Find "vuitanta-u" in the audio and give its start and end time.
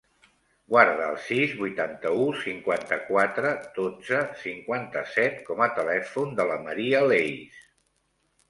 1.59-2.23